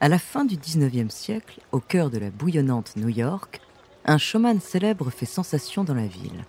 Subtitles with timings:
[0.00, 3.60] À la fin du XIXe siècle, au cœur de la bouillonnante New York,
[4.04, 6.44] un showman célèbre fait sensation dans la ville.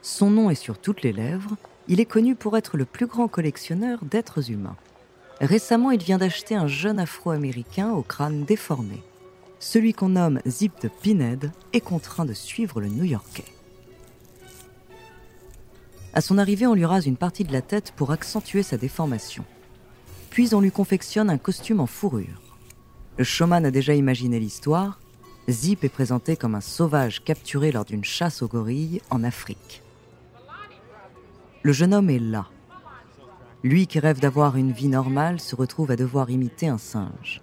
[0.00, 1.56] Son nom est sur toutes les lèvres,
[1.88, 4.76] il est connu pour être le plus grand collectionneur d'êtres humains.
[5.42, 9.02] Récemment, il vient d'acheter un jeune afro-américain au crâne déformé.
[9.58, 13.52] Celui qu'on nomme Zip de Pinhead est contraint de suivre le New-Yorkais.
[16.14, 19.44] À son arrivée, on lui rase une partie de la tête pour accentuer sa déformation.
[20.30, 22.49] Puis on lui confectionne un costume en fourrure.
[23.20, 24.98] Le showman a déjà imaginé l'histoire.
[25.46, 29.82] Zip est présenté comme un sauvage capturé lors d'une chasse aux gorilles en Afrique.
[31.62, 32.46] Le jeune homme est là.
[33.62, 37.42] Lui qui rêve d'avoir une vie normale se retrouve à devoir imiter un singe.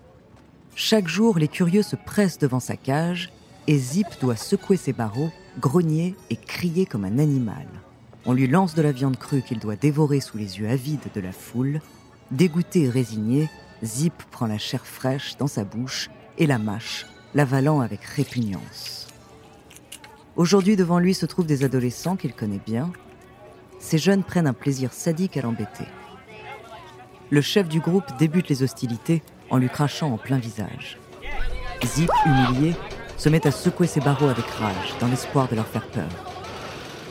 [0.73, 3.30] Chaque jour, les curieux se pressent devant sa cage
[3.67, 7.67] et Zip doit secouer ses barreaux, grogner et crier comme un animal.
[8.25, 11.22] On lui lance de la viande crue qu'il doit dévorer sous les yeux avides de
[11.22, 11.81] la foule.
[12.31, 13.48] Dégoûté et résigné,
[13.83, 17.05] Zip prend la chair fraîche dans sa bouche et la mâche,
[17.36, 19.08] l'avalant avec répugnance.
[20.36, 22.92] Aujourd'hui, devant lui se trouvent des adolescents qu'il connaît bien.
[23.80, 25.86] Ces jeunes prennent un plaisir sadique à l'embêter.
[27.30, 30.98] Le chef du groupe débute les hostilités en lui crachant en plein visage.
[31.86, 32.76] Zip, humilié,
[33.17, 36.10] se met à secouer ses barreaux avec rage, dans l'espoir de leur faire peur.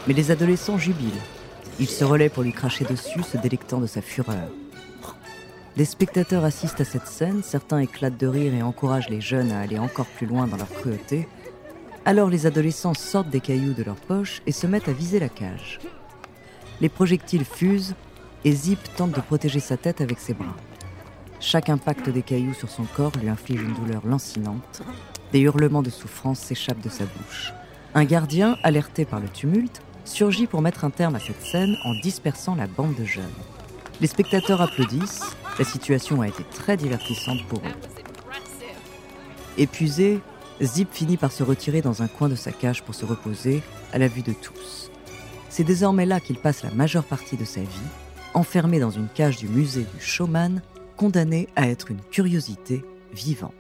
[0.07, 1.23] Mais les adolescents jubilent.
[1.79, 4.49] Ils se relaient pour lui cracher dessus, se délectant de sa fureur.
[5.77, 9.61] Les spectateurs assistent à cette scène, certains éclatent de rire et encouragent les jeunes à
[9.61, 11.29] aller encore plus loin dans leur cruauté.
[12.07, 15.29] Alors les adolescents sortent des cailloux de leurs poches et se mettent à viser la
[15.29, 15.81] cage.
[16.81, 17.95] Les projectiles fusent
[18.45, 20.57] et Zip tente de protéger sa tête avec ses bras.
[21.41, 24.83] Chaque impact des cailloux sur son corps lui inflige une douleur lancinante.
[25.33, 27.53] Des hurlements de souffrance s'échappent de sa bouche.
[27.95, 31.93] Un gardien, alerté par le tumulte, surgit pour mettre un terme à cette scène en
[32.01, 33.25] dispersant la bande de jeunes.
[34.01, 37.75] Les spectateurs applaudissent, la situation a été très divertissante pour eux.
[39.59, 40.21] Épuisé,
[40.63, 43.63] Zip finit par se retirer dans un coin de sa cage pour se reposer,
[43.93, 44.91] à la vue de tous.
[45.49, 47.69] C'est désormais là qu'il passe la majeure partie de sa vie,
[48.35, 50.61] enfermé dans une cage du musée du showman,
[50.97, 53.55] condamné à être une curiosité vivante.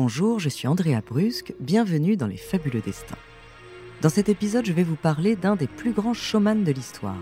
[0.00, 3.18] Bonjour, je suis Andrea Brusque, bienvenue dans Les Fabuleux Destins.
[4.00, 7.18] Dans cet épisode, je vais vous parler d'un des plus grands showman de l'histoire.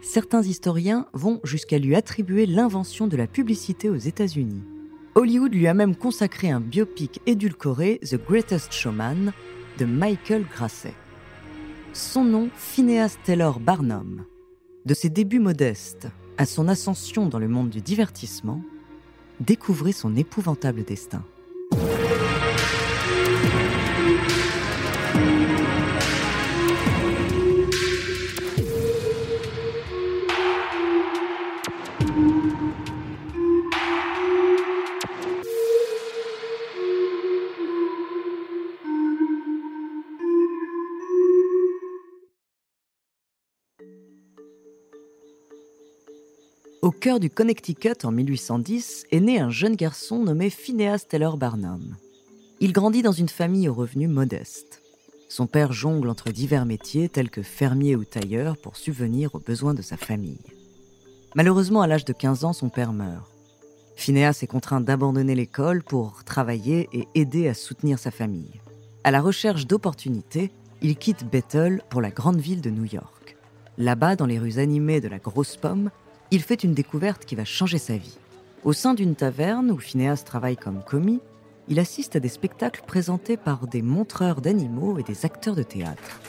[0.00, 4.62] Certains historiens vont jusqu'à lui attribuer l'invention de la publicité aux États-Unis.
[5.14, 9.34] Hollywood lui a même consacré un biopic édulcoré, The Greatest Showman,
[9.76, 10.94] de Michael Grasset.
[11.92, 14.24] Son nom, Phineas Taylor Barnum.
[14.86, 16.08] De ses débuts modestes
[16.38, 18.62] à son ascension dans le monde du divertissement,
[19.40, 21.22] découvrez son épouvantable destin.
[46.90, 51.94] Au cœur du Connecticut en 1810 est né un jeune garçon nommé Phineas Taylor Barnum.
[52.58, 54.82] Il grandit dans une famille aux revenus modestes.
[55.28, 59.72] Son père jongle entre divers métiers tels que fermier ou tailleur pour subvenir aux besoins
[59.72, 60.42] de sa famille.
[61.36, 63.30] Malheureusement, à l'âge de 15 ans, son père meurt.
[63.94, 68.60] Phineas est contraint d'abandonner l'école pour travailler et aider à soutenir sa famille.
[69.04, 70.50] À la recherche d'opportunités,
[70.82, 73.36] il quitte Bethel pour la grande ville de New York.
[73.78, 75.90] Là-bas, dans les rues animées de la Grosse Pomme,
[76.30, 78.18] il fait une découverte qui va changer sa vie.
[78.62, 81.20] Au sein d'une taverne où Phineas travaille comme commis,
[81.68, 86.20] il assiste à des spectacles présentés par des montreurs d'animaux et des acteurs de théâtre.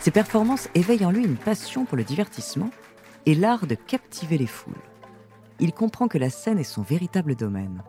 [0.00, 2.70] Ces performances éveillent en lui une passion pour le divertissement
[3.24, 4.74] et l'art de captiver les foules.
[5.58, 7.82] Il comprend que la scène est son véritable domaine.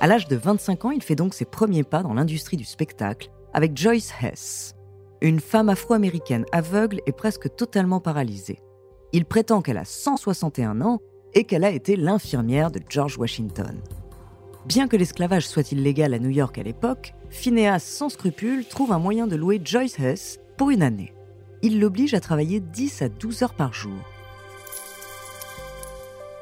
[0.00, 3.30] À l'âge de 25 ans, il fait donc ses premiers pas dans l'industrie du spectacle
[3.52, 4.74] avec Joyce Hess,
[5.28, 8.58] une femme afro-américaine aveugle et presque totalement paralysée.
[9.14, 11.00] Il prétend qu'elle a 161 ans
[11.32, 13.80] et qu'elle a été l'infirmière de George Washington.
[14.66, 18.98] Bien que l'esclavage soit illégal à New York à l'époque, Phineas, sans scrupule, trouve un
[18.98, 21.14] moyen de louer Joyce Hess pour une année.
[21.62, 23.96] Il l'oblige à travailler 10 à 12 heures par jour.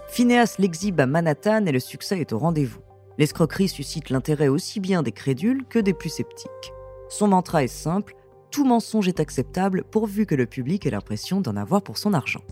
[0.08, 2.80] Phineas l'exhibe à Manhattan et le succès est au rendez-vous.
[3.16, 6.72] L'escroquerie suscite l'intérêt aussi bien des crédules que des plus sceptiques.
[7.08, 8.16] Son mantra est simple,
[8.52, 12.42] tout mensonge est acceptable pourvu que le public ait l'impression d'en avoir pour son argent.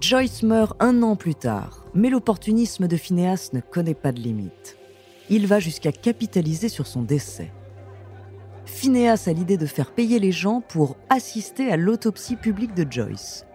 [0.00, 4.76] Joyce meurt un an plus tard, mais l'opportunisme de Phineas ne connaît pas de limite.
[5.30, 7.52] Il va jusqu'à capitaliser sur son décès.
[8.66, 13.46] Phineas a l'idée de faire payer les gens pour assister à l'autopsie publique de Joyce.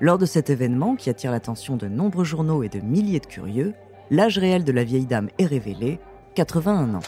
[0.00, 3.74] Lors de cet événement, qui attire l'attention de nombreux journaux et de milliers de curieux,
[4.10, 6.00] l'âge réel de la vieille dame est révélé,
[6.34, 7.00] 81 ans.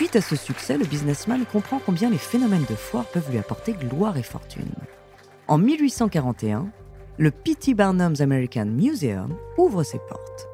[0.00, 3.74] Suite à ce succès, le businessman comprend combien les phénomènes de foire peuvent lui apporter
[3.74, 4.72] gloire et fortune.
[5.46, 6.70] En 1841,
[7.18, 7.74] le P.T.
[7.74, 10.48] Barnum's American Museum ouvre ses portes.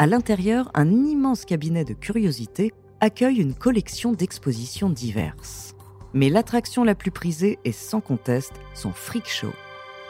[0.00, 5.76] À l'intérieur, un immense cabinet de curiosités accueille une collection d'expositions diverses.
[6.12, 9.52] Mais l'attraction la plus prisée est sans conteste son freak show.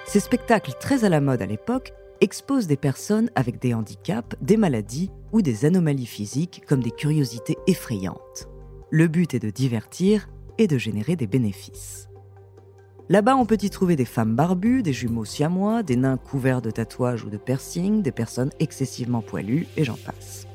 [0.06, 4.56] Ces spectacles très à la mode à l'époque exposent des personnes avec des handicaps, des
[4.56, 8.48] maladies ou des anomalies physiques comme des curiosités effrayantes.
[8.90, 10.28] Le but est de divertir
[10.58, 12.08] et de générer des bénéfices.
[13.10, 16.70] Là-bas, on peut y trouver des femmes barbues, des jumeaux siamois, des nains couverts de
[16.70, 20.46] tatouages ou de piercings, des personnes excessivement poilues, et j'en passe.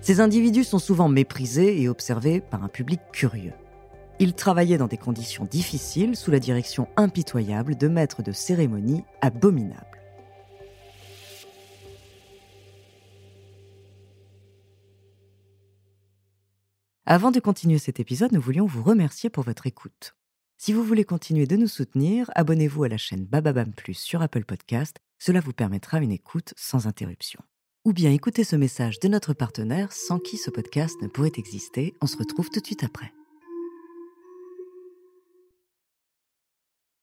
[0.00, 3.52] Ces individus sont souvent méprisés et observés par un public curieux.
[4.20, 9.89] Ils travaillaient dans des conditions difficiles sous la direction impitoyable de maîtres de cérémonies abominables.
[17.12, 20.14] Avant de continuer cet épisode, nous voulions vous remercier pour votre écoute.
[20.58, 24.44] Si vous voulez continuer de nous soutenir, abonnez-vous à la chaîne Bababam Plus sur Apple
[24.44, 24.96] Podcast.
[25.18, 27.42] Cela vous permettra une écoute sans interruption.
[27.84, 31.94] Ou bien écoutez ce message de notre partenaire sans qui ce podcast ne pourrait exister.
[32.00, 33.12] On se retrouve tout de suite après.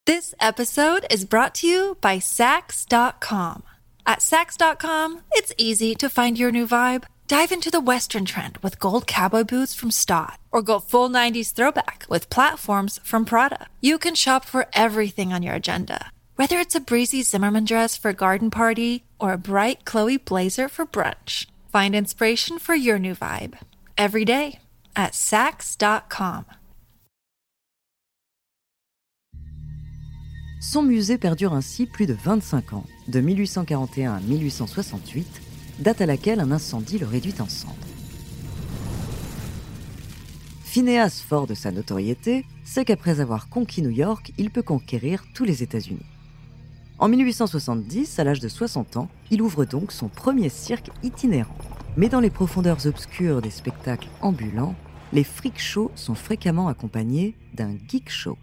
[0.05, 3.61] This episode is brought to you by Sax.com.
[4.05, 7.03] At Sax.com, it's easy to find your new vibe.
[7.27, 11.51] Dive into the Western trend with gold cowboy boots from Stott, or go full 90s
[11.51, 13.67] throwback with platforms from Prada.
[13.81, 18.11] You can shop for everything on your agenda, whether it's a breezy Zimmerman dress for
[18.11, 21.47] a garden party or a bright Chloe blazer for brunch.
[21.69, 23.57] Find inspiration for your new vibe
[23.97, 24.59] every day
[24.95, 26.45] at Sax.com.
[30.61, 35.41] Son musée perdure ainsi plus de 25 ans, de 1841 à 1868
[35.79, 37.75] date à laquelle un incendie le réduit en cendres.
[40.63, 45.43] Phineas, fort de sa notoriété, sait qu'après avoir conquis New York, il peut conquérir tous
[45.43, 46.05] les États-Unis.
[46.99, 51.57] En 1870, à l'âge de 60 ans, il ouvre donc son premier cirque itinérant.
[51.95, 54.75] Mais dans les profondeurs obscures des spectacles ambulants,
[55.13, 58.37] les freak shows sont fréquemment accompagnés d'un geek show.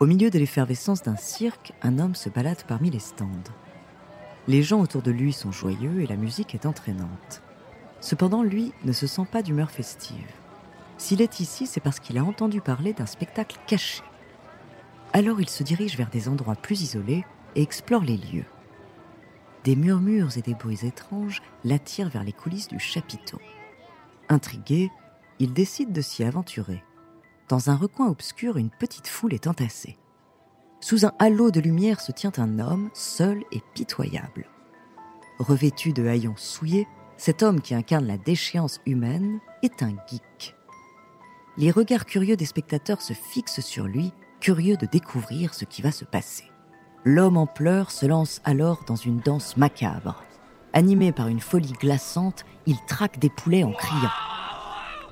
[0.00, 3.52] Au milieu de l'effervescence d'un cirque, un homme se balade parmi les stands.
[4.48, 7.42] Les gens autour de lui sont joyeux et la musique est entraînante.
[8.00, 10.32] Cependant, lui ne se sent pas d'humeur festive.
[10.98, 14.02] S'il est ici, c'est parce qu'il a entendu parler d'un spectacle caché.
[15.12, 17.24] Alors il se dirige vers des endroits plus isolés
[17.54, 18.44] et explore les lieux.
[19.64, 23.40] Des murmures et des bruits étranges l'attirent vers les coulisses du chapiteau.
[24.28, 24.90] Intrigué,
[25.38, 26.84] il décide de s'y aventurer.
[27.48, 29.96] Dans un recoin obscur, une petite foule est entassée.
[30.80, 34.46] Sous un halo de lumière se tient un homme, seul et pitoyable.
[35.38, 40.54] Revêtu de haillons souillés, cet homme qui incarne la déchéance humaine est un geek.
[41.56, 45.90] Les regards curieux des spectateurs se fixent sur lui, curieux de découvrir ce qui va
[45.90, 46.44] se passer.
[47.04, 50.24] L'homme en pleurs se lance alors dans une danse macabre.
[50.74, 54.10] Animé par une folie glaçante, il traque des poulets en criant.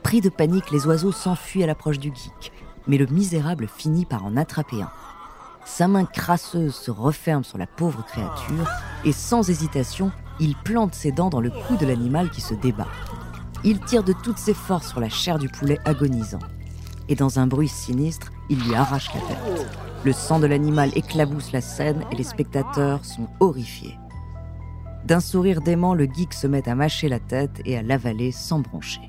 [0.02, 2.52] Pris de panique, les oiseaux s'enfuient à l'approche du geek,
[2.87, 4.90] mais le misérable finit par en attraper un.
[5.64, 8.68] Sa main crasseuse se referme sur la pauvre créature
[9.04, 12.88] et sans hésitation, il plante ses dents dans le cou de l'animal qui se débat.
[13.64, 16.40] Il tire de toutes ses forces sur la chair du poulet agonisant.
[17.09, 19.68] et dans un bruit sinistre, il lui arrache la tête.
[20.04, 23.99] Le sang de l'animal éclabousse la scène et les spectateurs sont horrifiés.
[25.04, 28.61] D'un sourire dément, le geek se met à mâcher la tête et à l'avaler sans
[28.61, 29.02] broncher.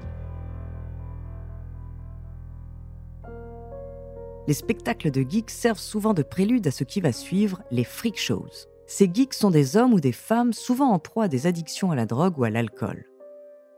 [4.48, 8.20] Les spectacles de geeks servent souvent de prélude à ce qui va suivre, les freak
[8.20, 8.68] shows.
[8.88, 11.96] Ces geeks sont des hommes ou des femmes souvent en proie à des addictions à
[11.96, 13.06] la drogue ou à l'alcool.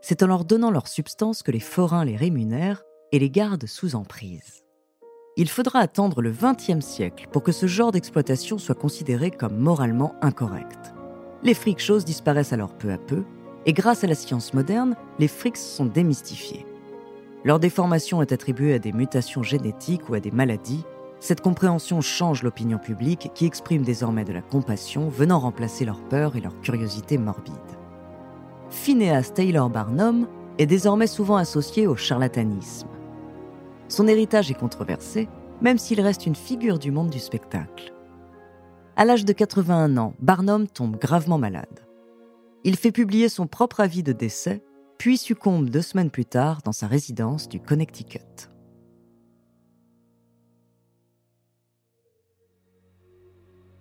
[0.02, 2.82] C'est en leur donnant leur substance que les forains les rémunèrent
[3.12, 4.64] et les gardent sous emprise.
[5.38, 10.14] Il faudra attendre le XXe siècle pour que ce genre d'exploitation soit considéré comme moralement
[10.20, 10.92] incorrect.
[11.42, 13.24] Les freak shows disparaissent alors peu à peu,
[13.64, 16.66] et grâce à la science moderne, les freaks sont démystifiés.
[17.44, 20.84] Leur déformation est attribuée à des mutations génétiques ou à des maladies.
[21.20, 26.36] Cette compréhension change l'opinion publique qui exprime désormais de la compassion venant remplacer leur peur
[26.36, 27.54] et leur curiosité morbide.
[28.70, 30.26] Phineas Taylor Barnum
[30.58, 32.88] est désormais souvent associé au charlatanisme.
[33.88, 35.28] Son héritage est controversé,
[35.62, 37.94] même s'il reste une figure du monde du spectacle.
[38.96, 41.86] À l'âge de 81 ans, Barnum tombe gravement malade.
[42.64, 44.62] Il fait publier son propre avis de décès,
[44.98, 48.50] puis succombe deux semaines plus tard dans sa résidence du Connecticut.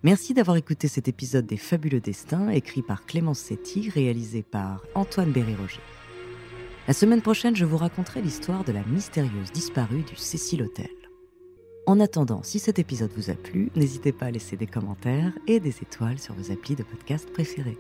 [0.04, 5.32] Merci d'avoir écouté cet épisode des Fabuleux Destins, écrit par Clémence Setti, réalisé par Antoine
[5.32, 5.82] Berry-Roger.
[6.88, 10.92] La semaine prochaine, je vous raconterai l'histoire de la mystérieuse disparue du Cecil Hotel.
[11.88, 15.60] En attendant, si cet épisode vous a plu, n'hésitez pas à laisser des commentaires et
[15.60, 17.78] des étoiles sur vos applis de podcast préférés.